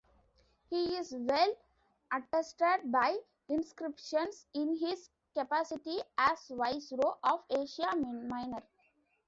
[0.71, 1.53] He is well
[2.11, 3.19] attested by
[3.49, 8.63] inscriptions in his capacity as vice-roy of Asia Minor.